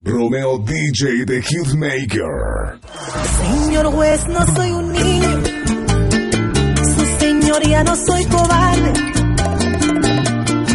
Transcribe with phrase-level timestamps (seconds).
[0.00, 2.78] Romeo DJ The Hitmaker.
[3.42, 5.42] Señor juez, no soy un niño.
[6.94, 8.92] Su señoría no soy cobarde.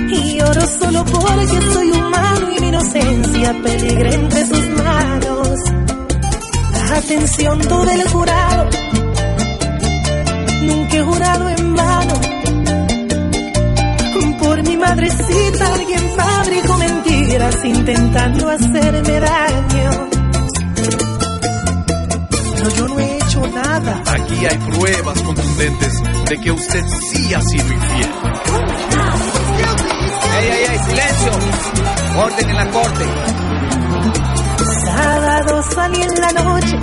[0.09, 5.59] Y lloro solo porque soy humano y mi inocencia peligra entre sus manos.
[6.91, 8.69] Atención todo el jurado.
[10.63, 12.33] Nunca he jurado en vano.
[14.39, 16.72] Por mi madrecita alguien fabricó
[17.65, 20.09] intentando hacerme daño.
[22.55, 24.01] Pero yo no he hecho nada.
[24.07, 25.93] Aquí hay pruebas contundentes
[26.29, 28.09] de que usted sí ha sido infiel.
[30.39, 30.79] ¡Ey, ey, ey!
[30.85, 31.31] ¡Silencio!
[32.23, 33.05] Orden en la corte.
[34.85, 36.79] Sábado salí en la noche,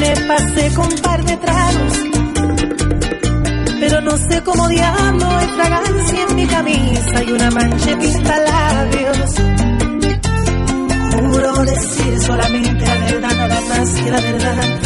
[0.00, 1.98] me pasé con un par de tragos,
[4.04, 9.34] no sé cómo diablo hay fragancia en mi camisa y una mancha de pintalabios.
[11.12, 14.81] Juro decir solamente la verdad, nada más que la verdad,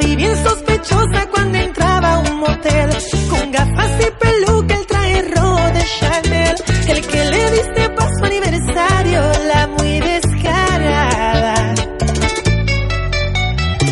[0.00, 2.90] vi bien sospechosa cuando entraba a un motel.
[3.30, 6.56] Con gafas y peluca, el traje rojo de Chanel.
[6.88, 9.20] El que le diste para su aniversario,
[9.52, 11.74] la muy descarada.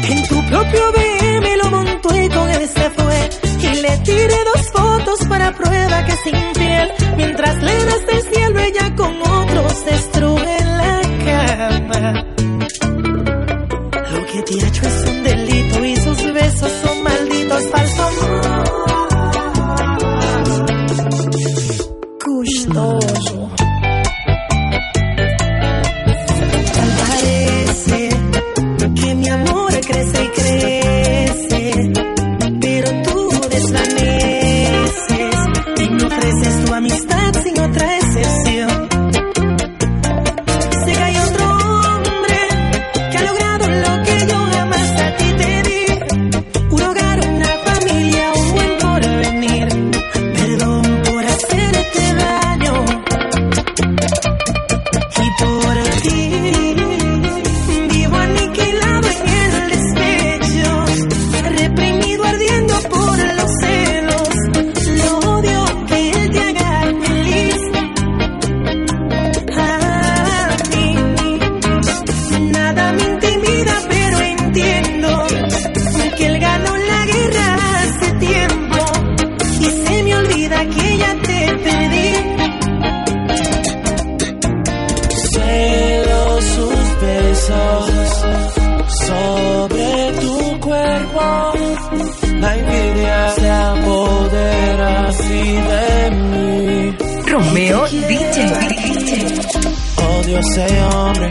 [0.09, 3.31] En tu propio BM lo montó y con él se fue.
[3.63, 6.27] Y le tiré dos fotos para prueba que es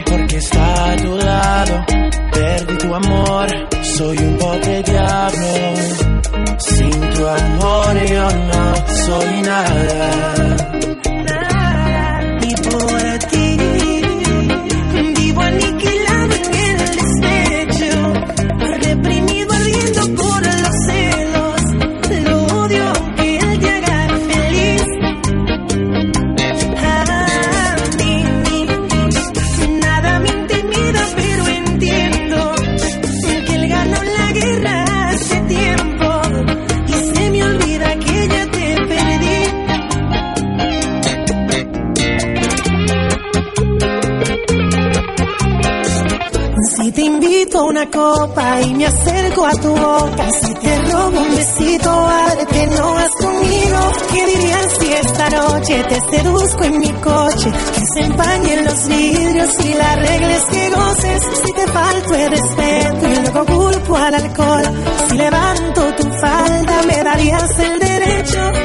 [0.05, 1.85] porque está a tu lado.
[2.31, 3.47] Perdí tu amor,
[3.97, 5.47] soy un pobre diablo.
[6.57, 10.34] Sin tu amor yo no soy nada.
[47.89, 53.11] Copa y me acerco a tu boca, si te robo un besito, ábrete, no vas
[53.19, 53.79] conmigo.
[54.11, 57.51] ¿Qué dirías si esta noche te seduzco en mi coche?
[57.51, 61.23] Que se empañen los vidrios y la regla es que goces.
[61.43, 64.63] Si te falto el respeto y luego culpo al alcohol,
[65.07, 68.64] si levanto tu falda, me darías el derecho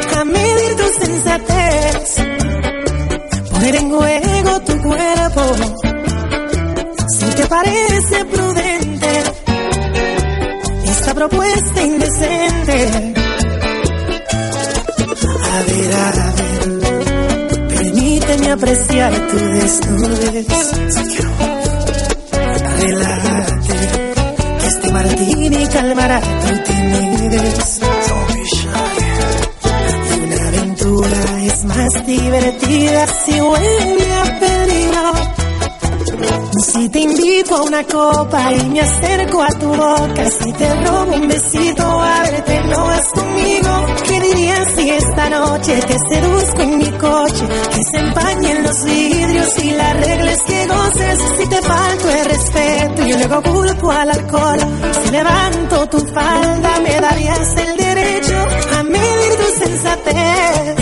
[38.01, 43.87] y me acerco a tu boca, si te robo un besito, ábrete, no vas conmigo.
[44.07, 47.47] ¿Qué dirías si esta noche te seduzco en mi coche?
[47.47, 51.19] Que se empañen los vidrios y la regla es que goces.
[51.39, 54.59] Si te falto el respeto y luego culpo al alcohol,
[55.03, 58.47] si levanto tu falda, me darías el derecho
[58.79, 60.77] a medir tu sensatez.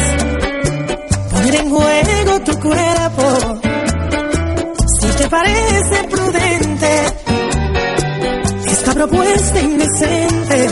[1.32, 2.97] Poner en juego tu cuerpo
[8.98, 10.68] propuesta indecente.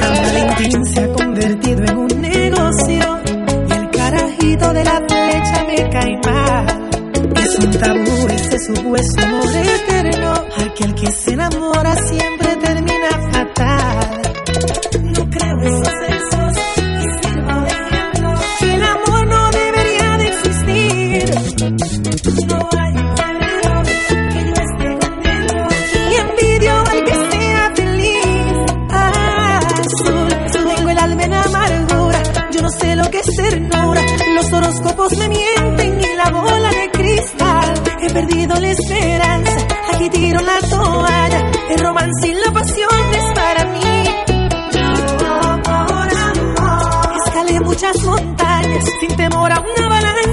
[0.00, 3.20] San Valentín se ha convertido en un negocio
[3.68, 6.90] y el carajito de la flecha me cae mal.
[7.36, 10.32] Es un tabú ese supuesto amor eterno,
[10.66, 11.67] aquel que se enamora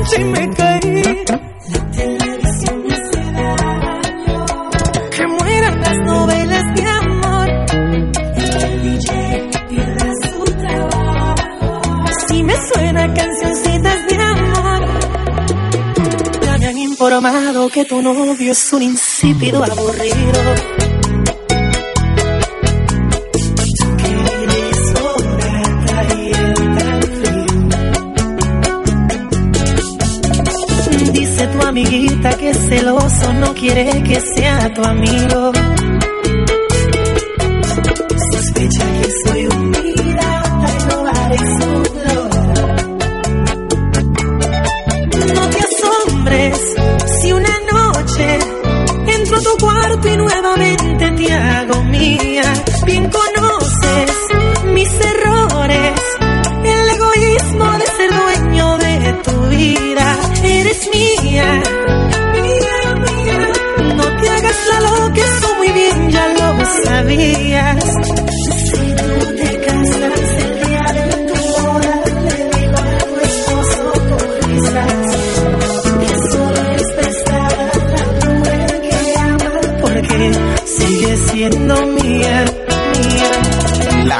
[0.05, 0.23] hace
[0.57, 1.25] daño.
[5.11, 7.49] Que mueran las novelas de amor.
[8.61, 11.81] El DJ pierda su trabajo.
[12.27, 14.85] Si me suena cancioncitas de amor.
[16.41, 20.74] Ya me han informado que tu novio es un insípido aburrido.
[32.75, 35.51] Celoso no quiere que sea tu amigo.
[67.15, 67.83] Lo sabías.
[68.71, 74.23] Si tú te casas el día de tu boda, le digo a tu esposo con
[74.49, 74.97] risas
[75.99, 80.19] que solo es prestada la mujer que ama porque
[80.65, 82.45] sigue siendo mía,
[83.01, 83.31] mía.
[84.05, 84.19] La.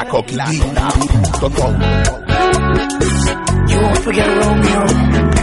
[3.67, 5.34] You won't forget Romeo.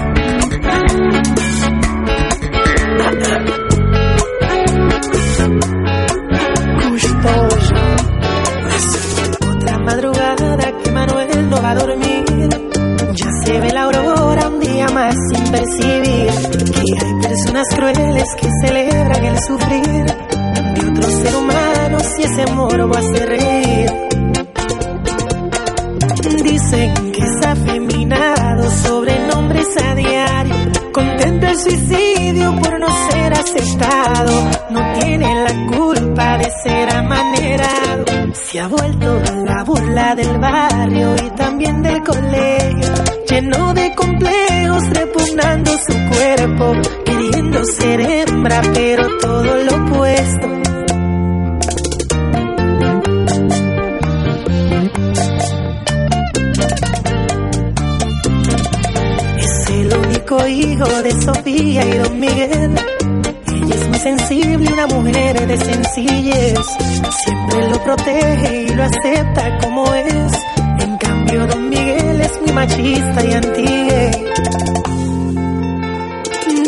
[15.12, 16.31] Sin percibir
[16.73, 20.07] que hay personas crueles que celebran el sufrir
[20.75, 23.92] de otro ser humano si ese morbo hace reír.
[26.45, 30.54] Dicen que es afeminado sobre nombres a diario,
[30.92, 37.82] contempla el suicidio por no ser aceptado, no tiene la culpa de ser amanerado,
[38.52, 42.92] se ha vuelto la burla del barrio y también del colegio,
[43.26, 50.49] lleno de complejos, repugnando su cuerpo, queriendo ser hembra, pero todo lo opuesto.
[59.38, 62.75] Es el único hijo de Sofía y Don Miguel.
[63.73, 66.59] Es muy sensible, una mujer de sencillez.
[67.25, 70.33] Siempre lo protege y lo acepta como es.
[70.81, 73.62] En cambio, Don Miguel es muy machista y anti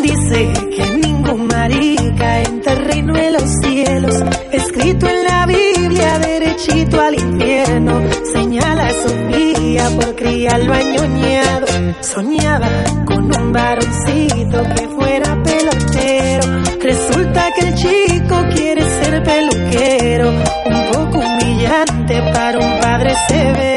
[0.01, 7.13] Dice que ningún marica en terreno de los cielos, escrito en la Biblia, derechito al
[7.15, 8.01] infierno.
[8.33, 11.67] Señala a Sofía por criarlo añoñado.
[12.01, 12.69] Soñaba
[13.05, 16.64] con un varoncito que fuera pelotero.
[16.85, 23.74] Resulta que el chico quiere ser peluquero, un poco humillante para un padre severo.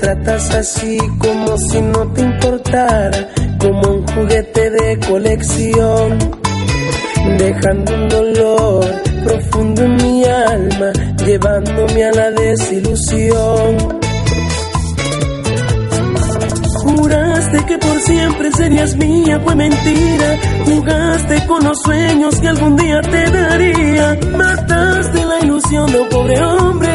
[0.00, 6.18] Tratas así como si no te importara, como un juguete de colección,
[7.38, 8.84] dejando un dolor
[9.24, 10.92] profundo en mi alma,
[11.24, 13.76] llevándome a la desilusión.
[16.84, 20.38] Juraste que por siempre serías mía, fue mentira.
[20.64, 24.18] Jugaste con los sueños que algún día te daría.
[24.36, 26.91] Mataste la ilusión de un pobre hombre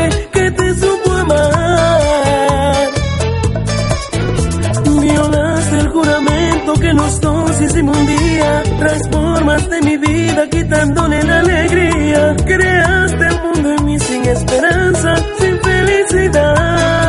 [6.88, 8.64] que los dos hicimos un día.
[8.80, 12.36] Transformaste mi vida quitándole la alegría.
[12.46, 17.07] Creaste el mundo en mí sin esperanza, sin felicidad.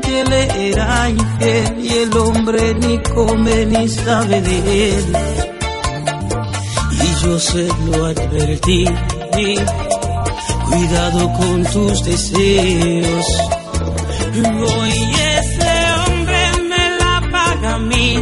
[0.00, 5.16] Que le era infiel y el hombre ni come ni sabe de él.
[6.92, 8.86] Y yo se lo advertí,
[10.64, 13.26] cuidado con tus deseos.
[14.78, 14.92] Hoy
[15.38, 15.74] ese
[16.06, 16.40] hombre
[16.70, 18.18] me la paga a mí.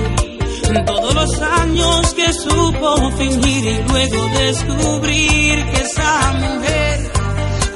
[0.86, 7.12] Todos los años que supo fingir y luego descubrir que esa mujer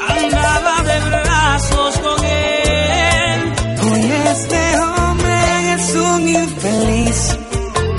[0.08, 1.27] andaba de
[1.70, 3.52] con él.
[3.82, 7.36] Hoy este hombre es un infeliz.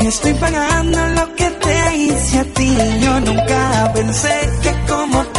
[0.01, 2.77] Estoy pagando lo que te hice a ti.
[3.01, 5.38] Yo nunca pensé que como te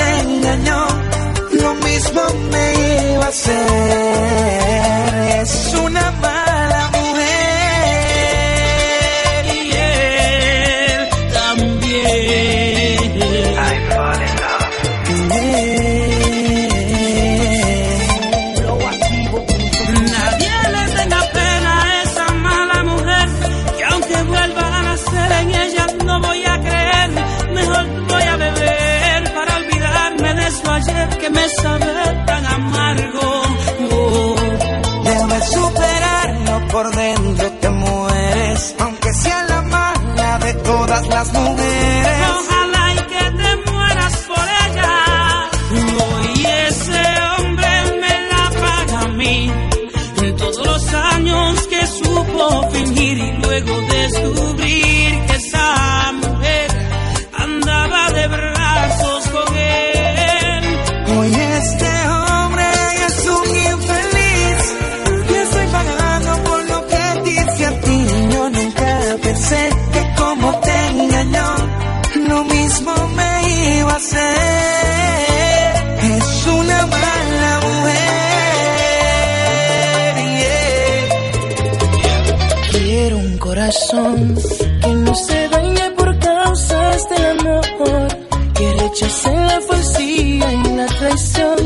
[84.17, 88.09] que no se dañe por causas del amor,
[88.55, 91.57] que rechace la falsía y la traición,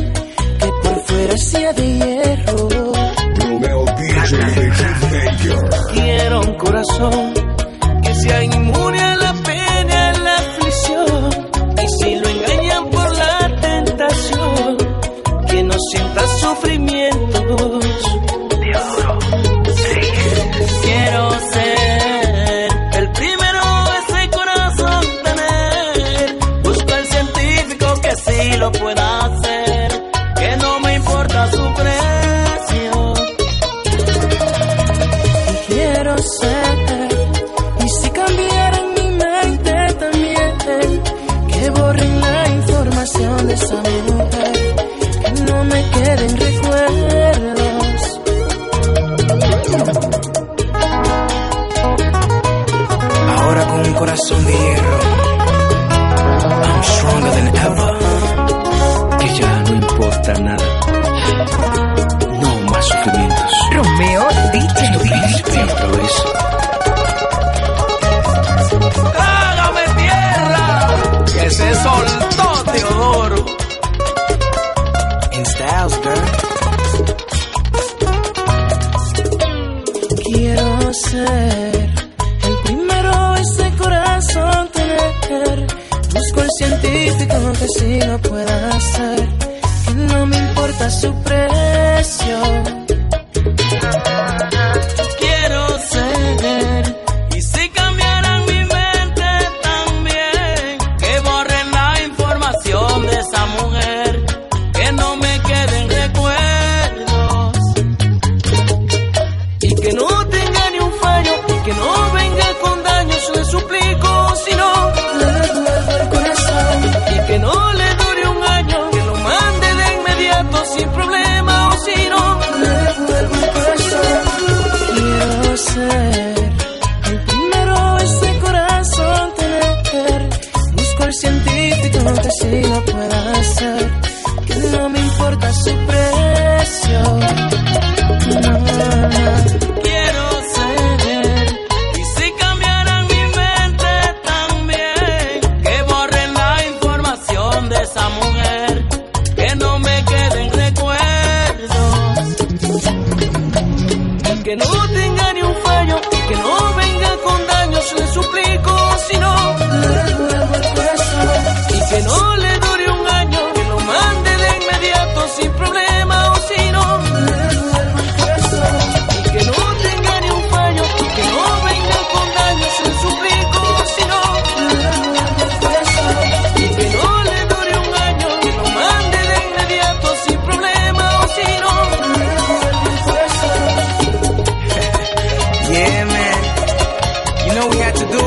[0.59, 2.69] que por fuera sea de hierro.
[5.93, 7.44] Quiero un corazón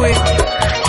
[0.06, 0.87] it.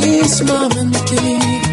[0.00, 1.65] misma mentira.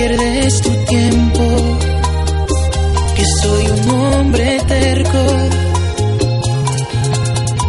[0.00, 1.44] pierdes tu tiempo,
[3.14, 5.22] que soy un hombre terco.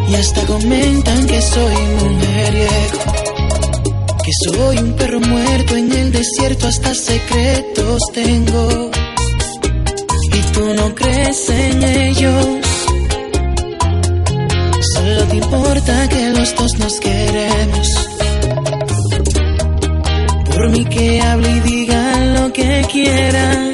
[0.08, 3.00] Y hasta comentan que soy mujeriego,
[4.24, 8.92] que soy un perro muerto en el desierto, hasta secretos tengo.
[10.34, 12.46] Y tú no crees en ellos,
[14.94, 18.11] solo te importa que los dos nos queremos.
[20.62, 23.71] Por mí que hable y digan lo que quieran.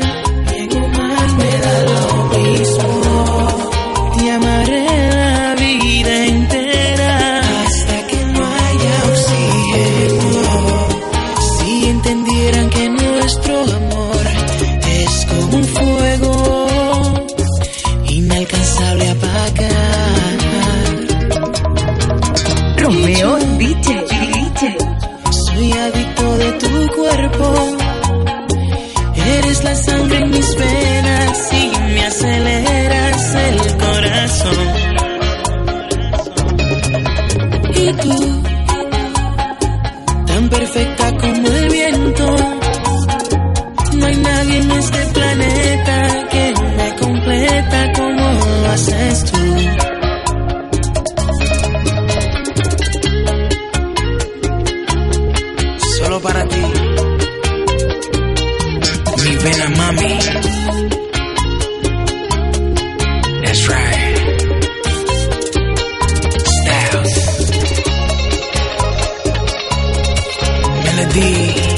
[71.17, 71.77] Indeed.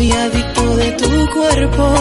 [0.00, 1.94] Soy adicto de tu cuerpo.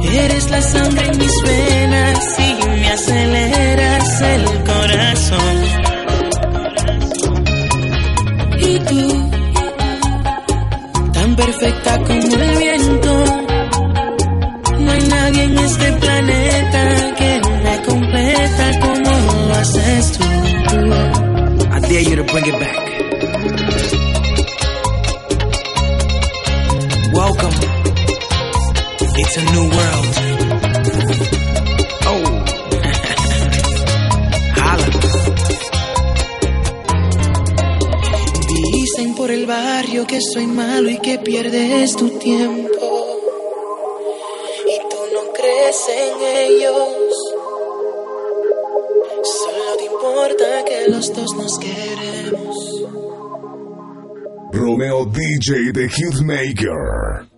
[0.00, 5.56] Eres la sangre en mis venas y me aceleras el corazón.
[8.60, 9.30] Y tú,
[11.12, 13.24] tan perfecta como el viento.
[14.78, 20.24] No hay nadie en este planeta que me completa como lo haces tú.
[21.70, 22.87] I dare you to bring it back.
[39.98, 43.06] Barrio que soy malo y que pierdes tu tiempo.
[44.66, 47.14] Y tú no crees en ellos.
[49.22, 52.84] Solo te importa que los dos nos queremos.
[54.52, 57.37] Romeo DJ The Hitmaker.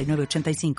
[0.05, 0.75] 906985.